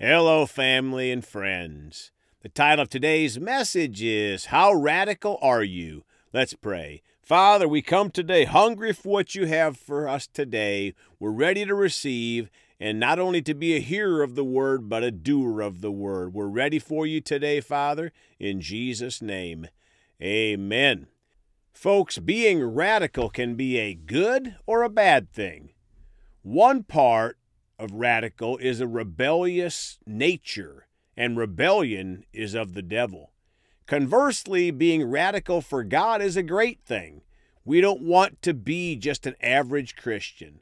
[0.00, 2.10] Hello, family and friends.
[2.42, 6.02] The title of today's message is How Radical Are You?
[6.32, 7.00] Let's pray.
[7.22, 10.94] Father, we come today hungry for what you have for us today.
[11.20, 15.04] We're ready to receive, and not only to be a hearer of the word, but
[15.04, 16.34] a doer of the word.
[16.34, 19.68] We're ready for you today, Father, in Jesus' name.
[20.20, 21.06] Amen.
[21.72, 25.70] Folks, being radical can be a good or a bad thing.
[26.42, 27.38] One part
[27.78, 30.86] of radical is a rebellious nature,
[31.16, 33.32] and rebellion is of the devil.
[33.86, 37.22] Conversely, being radical for God is a great thing.
[37.64, 40.60] We don't want to be just an average Christian.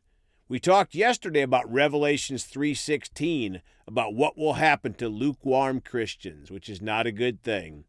[0.49, 6.83] We talked yesterday about Revelations 3:16 about what will happen to lukewarm Christians, which is
[6.83, 7.85] not a good thing.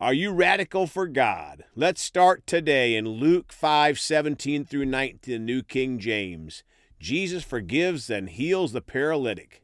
[0.00, 1.64] Are you radical for God?
[1.74, 6.62] Let's start today in Luke 5:17 through 19, the New King James.
[7.04, 9.60] Jesus forgives and heals the paralytic.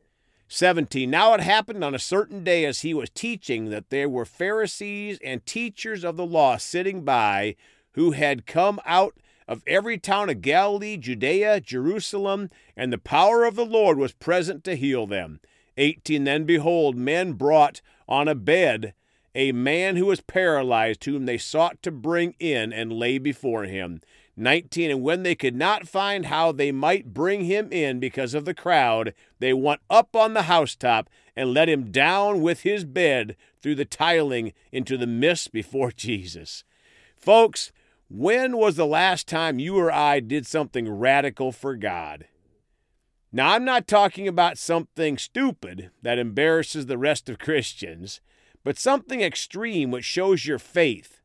[0.48, 1.08] 17.
[1.08, 5.18] Now it happened on a certain day as he was teaching that there were Pharisees
[5.24, 7.56] and teachers of the law sitting by
[7.92, 9.14] who had come out
[9.48, 14.62] of every town of Galilee, Judea, Jerusalem, and the power of the Lord was present
[14.64, 15.40] to heal them.
[15.78, 16.24] 18.
[16.24, 18.92] Then behold, men brought on a bed
[19.34, 24.00] a man who was paralyzed, whom they sought to bring in and lay before him.
[24.36, 28.44] 19 And when they could not find how they might bring him in because of
[28.44, 33.36] the crowd, they went up on the housetop and let him down with his bed
[33.60, 36.64] through the tiling into the mist before Jesus.
[37.16, 37.70] Folks,
[38.08, 42.26] when was the last time you or I did something radical for God?
[43.32, 48.20] Now, I'm not talking about something stupid that embarrasses the rest of Christians,
[48.64, 51.20] but something extreme which shows your faith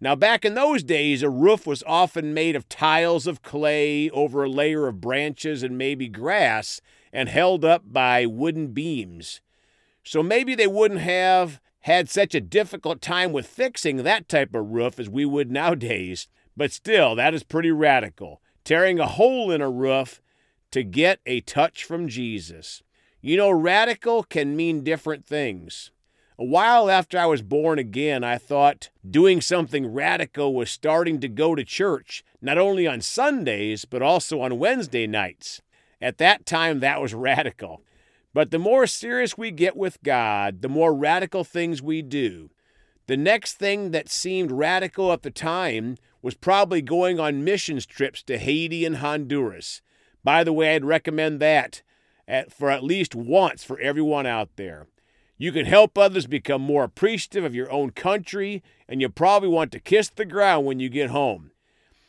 [0.00, 4.44] now, back in those days, a roof was often made of tiles of clay over
[4.44, 6.80] a layer of branches and maybe grass
[7.12, 9.40] and held up by wooden beams.
[10.04, 14.70] So maybe they wouldn't have had such a difficult time with fixing that type of
[14.70, 16.28] roof as we would nowadays.
[16.56, 18.40] But still, that is pretty radical.
[18.62, 20.20] Tearing a hole in a roof
[20.70, 22.84] to get a touch from Jesus.
[23.20, 25.90] You know, radical can mean different things.
[26.40, 31.28] A while after I was born again, I thought doing something radical was starting to
[31.28, 35.62] go to church, not only on Sundays, but also on Wednesday nights.
[36.00, 37.82] At that time, that was radical.
[38.32, 42.50] But the more serious we get with God, the more radical things we do.
[43.08, 48.22] The next thing that seemed radical at the time was probably going on missions trips
[48.24, 49.82] to Haiti and Honduras.
[50.22, 51.82] By the way, I'd recommend that
[52.28, 54.86] at, for at least once for everyone out there.
[55.40, 59.70] You can help others become more appreciative of your own country, and you'll probably want
[59.72, 61.52] to kiss the ground when you get home.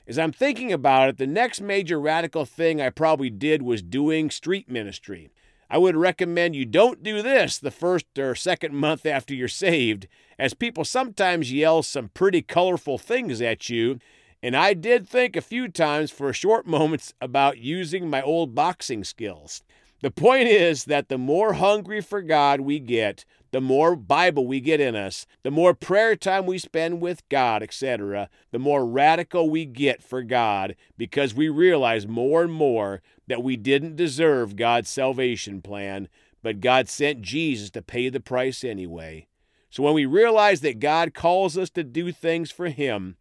[0.08, 4.32] As I'm thinking about it, the next major radical thing I probably did was doing
[4.32, 5.30] street ministry.
[5.70, 10.08] I would recommend you don't do this the first or second month after you're saved,
[10.40, 14.00] as people sometimes yell some pretty colorful things at you.
[14.42, 19.04] And I did think a few times for short moments about using my old boxing
[19.04, 19.62] skills.
[20.02, 24.62] The point is that the more hungry for God we get, the more Bible we
[24.62, 29.50] get in us, the more prayer time we spend with God, etc., the more radical
[29.50, 34.90] we get for God because we realize more and more that we didn't deserve God's
[34.90, 36.08] salvation plan,
[36.42, 39.28] but God sent Jesus to pay the price anyway.
[39.70, 43.18] So when we realize that God calls us to do things for Him,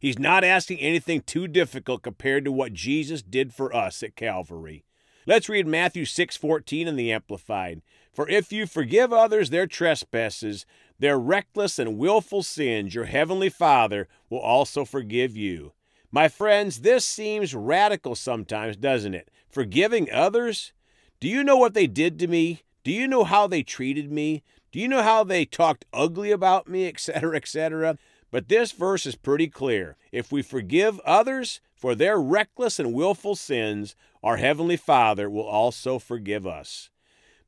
[0.00, 4.84] He's not asking anything too difficult compared to what Jesus did for us at Calvary.
[5.26, 7.80] Let's read Matthew 6:14 in the amplified.
[8.12, 10.66] For if you forgive others their trespasses,
[10.98, 15.72] their reckless and willful sins, your heavenly Father will also forgive you.
[16.10, 19.30] My friends, this seems radical sometimes, doesn't it?
[19.48, 20.72] Forgiving others?
[21.20, 22.62] Do you know what they did to me?
[22.84, 24.42] Do you know how they treated me?
[24.70, 27.98] Do you know how they talked ugly about me, etc., etc.?
[28.30, 29.96] But this verse is pretty clear.
[30.12, 35.98] If we forgive others for their reckless and willful sins, our Heavenly Father will also
[35.98, 36.88] forgive us.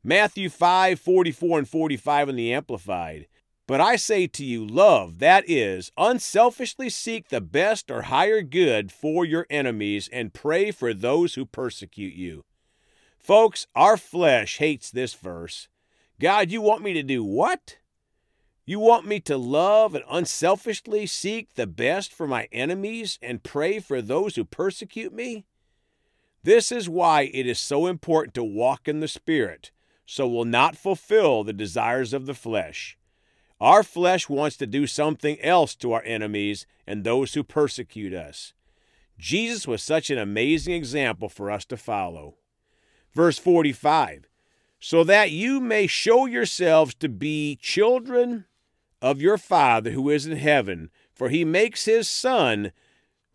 [0.04, 3.28] Matthew 5 44 and 45 in the Amplified.
[3.66, 8.92] But I say to you, love, that is, unselfishly seek the best or higher good
[8.92, 12.44] for your enemies and pray for those who persecute you.
[13.18, 15.68] Folks, our flesh hates this verse.
[16.20, 17.78] God, you want me to do what?
[18.66, 23.80] You want me to love and unselfishly seek the best for my enemies and pray
[23.80, 25.46] for those who persecute me?
[26.46, 29.72] This is why it is so important to walk in the Spirit,
[30.06, 32.96] so we'll not fulfill the desires of the flesh.
[33.60, 38.52] Our flesh wants to do something else to our enemies and those who persecute us.
[39.18, 42.36] Jesus was such an amazing example for us to follow.
[43.12, 44.28] Verse 45
[44.78, 48.44] so that you may show yourselves to be children
[49.02, 50.90] of your Father who is in heaven.
[51.12, 52.70] For he makes his sun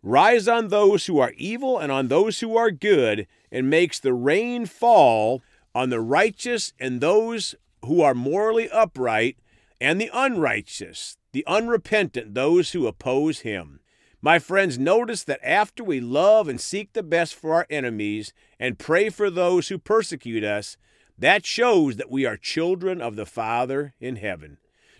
[0.02, 4.14] rise on those who are evil and on those who are good, and makes the
[4.14, 5.42] rain fall
[5.74, 7.54] on the righteous and those
[7.84, 9.36] who are morally upright,
[9.80, 13.80] and the unrighteous, the unrepentant, those who oppose him.
[14.20, 18.78] My friends, notice that after we love and seek the best for our enemies and
[18.78, 20.76] pray for those who persecute us,
[21.18, 24.58] that shows that we are children of the Father in heaven.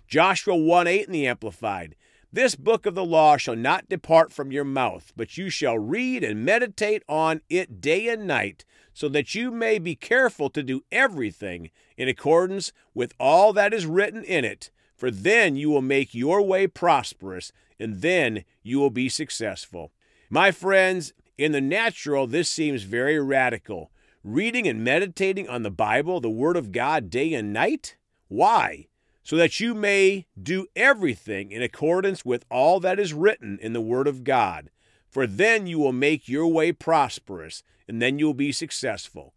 [0.09, 1.95] Joshua 1 8 in the Amplified.
[2.35, 6.25] This book of the law shall not depart from your mouth, but you shall read
[6.25, 8.65] and meditate on it day and night,
[8.95, 13.85] so that you may be careful to do everything in accordance with all that is
[13.85, 14.71] written in it.
[14.97, 19.93] For then you will make your way prosperous, and then you will be successful.
[20.31, 23.91] My friends, in the natural, this seems very radical.
[24.25, 27.97] Reading and meditating on the Bible, the Word of God, day and night?
[28.29, 28.87] Why?
[29.23, 33.81] So that you may do everything in accordance with all that is written in the
[33.81, 34.71] Word of God.
[35.09, 39.35] For then you will make your way prosperous, and then you will be successful.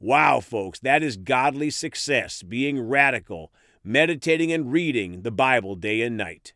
[0.00, 3.52] Wow, folks, that is godly success, being radical,
[3.82, 6.52] meditating and reading the Bible day and night.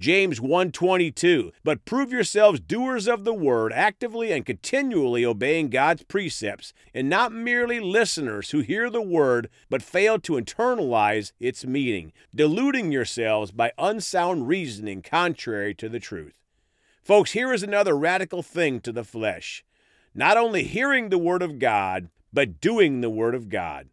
[0.00, 6.72] James 1:22 But prove yourselves doers of the word actively and continually obeying God's precepts
[6.94, 12.90] and not merely listeners who hear the word but fail to internalize its meaning deluding
[12.90, 16.32] yourselves by unsound reasoning contrary to the truth.
[17.02, 19.62] Folks here is another radical thing to the flesh.
[20.14, 23.90] Not only hearing the word of God but doing the word of God.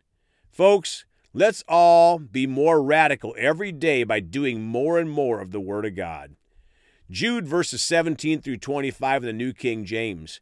[0.50, 1.04] Folks
[1.34, 5.86] Let's all be more radical every day by doing more and more of the Word
[5.86, 6.36] of God.
[7.10, 10.42] Jude verses 17 through 25 in the New King James.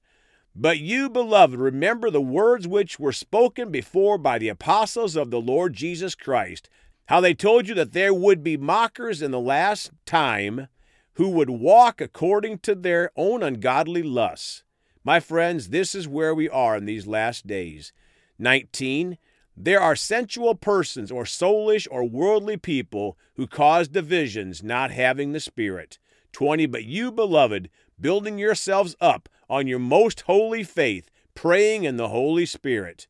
[0.56, 5.42] But you, beloved, remember the words which were spoken before by the apostles of the
[5.42, 6.70] Lord Jesus Christ,
[7.08, 10.68] how they told you that there would be mockers in the last time
[11.14, 14.64] who would walk according to their own ungodly lusts.
[15.04, 17.92] My friends, this is where we are in these last days.
[18.40, 19.18] 19.
[19.58, 25.40] There are sensual persons or soulish or worldly people who cause divisions, not having the
[25.40, 25.98] Spirit.
[26.34, 26.66] 20.
[26.66, 27.70] But you, beloved,
[28.00, 33.08] building yourselves up on your most holy faith, praying in the Holy Spirit.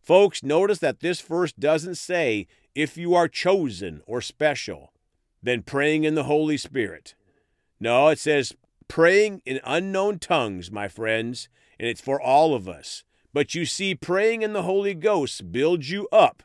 [0.00, 4.92] Folks, notice that this verse doesn't say if you are chosen or special,
[5.42, 7.14] then praying in the Holy Spirit.
[7.78, 8.54] No, it says
[8.88, 11.48] praying in unknown tongues, my friends,
[11.78, 13.04] and it's for all of us.
[13.32, 16.42] But you see, praying in the Holy Ghost builds you up.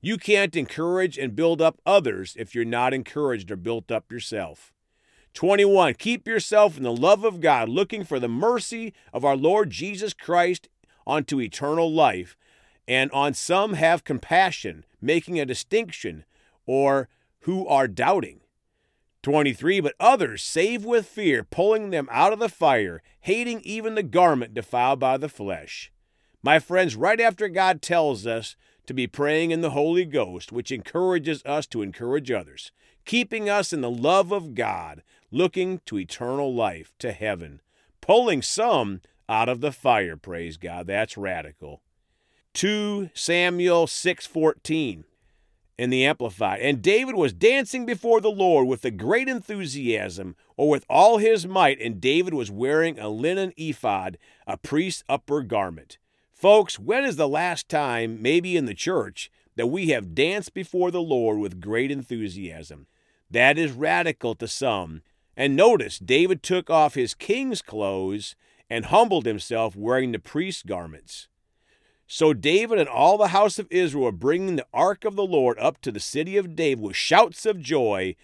[0.00, 4.72] You can't encourage and build up others if you're not encouraged or built up yourself.
[5.34, 5.94] 21.
[5.94, 10.14] Keep yourself in the love of God, looking for the mercy of our Lord Jesus
[10.14, 10.68] Christ
[11.06, 12.36] unto eternal life.
[12.88, 16.24] And on some have compassion, making a distinction,
[16.66, 17.08] or
[17.40, 18.40] who are doubting.
[19.22, 19.80] 23.
[19.80, 24.54] But others save with fear, pulling them out of the fire, hating even the garment
[24.54, 25.90] defiled by the flesh.
[26.42, 28.56] My friends, right after God tells us
[28.86, 32.70] to be praying in the Holy Ghost, which encourages us to encourage others,
[33.04, 37.60] keeping us in the love of God, looking to eternal life, to heaven,
[38.00, 40.86] pulling some out of the fire, praise God.
[40.86, 41.82] That's radical.
[42.54, 45.04] 2 Samuel 6:14
[45.78, 46.60] in the Amplified.
[46.60, 51.46] And David was dancing before the Lord with a great enthusiasm, or with all his
[51.46, 55.98] might, and David was wearing a linen ephod, a priest's upper garment.
[56.36, 60.90] Folks, when is the last time, maybe in the church, that we have danced before
[60.90, 62.86] the Lord with great enthusiasm?
[63.30, 65.00] That is radical to some.
[65.34, 68.36] And notice, David took off his king's clothes
[68.68, 71.28] and humbled himself wearing the priest's garments.
[72.06, 75.58] So David and all the house of Israel were bringing the ark of the Lord
[75.58, 78.14] up to the city of David with shouts of joy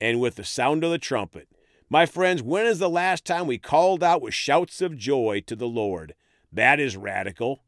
[0.00, 1.46] and with the sound of the trumpet.
[1.90, 5.54] My friends, when is the last time we called out with shouts of joy to
[5.54, 6.14] the Lord?
[6.52, 7.62] That is radical.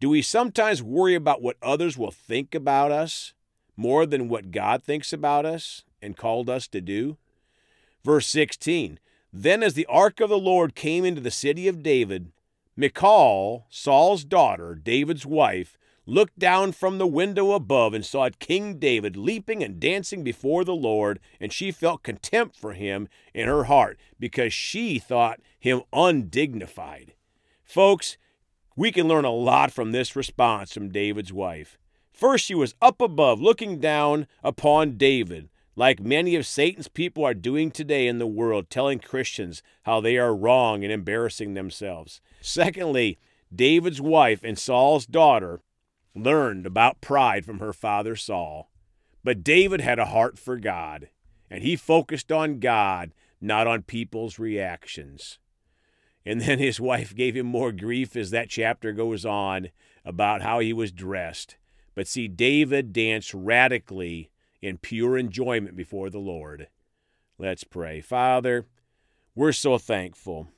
[0.00, 3.34] Do we sometimes worry about what others will think about us
[3.76, 7.16] more than what God thinks about us and called us to do?
[8.04, 8.98] Verse 16
[9.32, 12.32] Then as the ark of the Lord came into the city of David,
[12.76, 19.16] Michal, Saul's daughter, David's wife, looked down from the window above and saw King David
[19.16, 23.98] leaping and dancing before the Lord, and she felt contempt for him in her heart
[24.18, 27.13] because she thought him undignified.
[27.64, 28.16] Folks,
[28.76, 31.78] we can learn a lot from this response from David's wife.
[32.12, 37.34] First, she was up above, looking down upon David, like many of Satan's people are
[37.34, 42.20] doing today in the world, telling Christians how they are wrong and embarrassing themselves.
[42.40, 43.18] Secondly,
[43.52, 45.60] David's wife and Saul's daughter
[46.14, 48.70] learned about pride from her father Saul.
[49.24, 51.08] But David had a heart for God,
[51.50, 55.38] and he focused on God, not on people's reactions.
[56.26, 59.68] And then his wife gave him more grief as that chapter goes on
[60.04, 61.56] about how he was dressed.
[61.94, 64.30] But see, David danced radically
[64.62, 66.68] in pure enjoyment before the Lord.
[67.38, 68.00] Let's pray.
[68.00, 68.66] Father,
[69.34, 70.48] we're so thankful.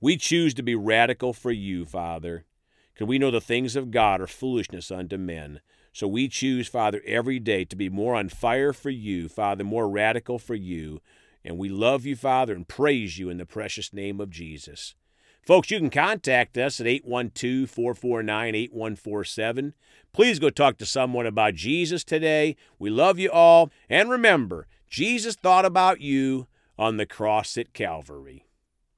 [0.00, 2.44] We choose to be radical for you, Father,
[2.92, 5.60] because we know the things of God are foolishness unto men.
[5.92, 9.88] So we choose, Father, every day to be more on fire for you, Father, more
[9.88, 11.00] radical for you.
[11.44, 14.94] And we love you, Father, and praise you in the precious name of Jesus.
[15.44, 19.74] Folks, you can contact us at 812 449 8147.
[20.12, 22.54] Please go talk to someone about Jesus today.
[22.78, 23.70] We love you all.
[23.88, 26.46] And remember, Jesus thought about you
[26.78, 28.46] on the cross at Calvary.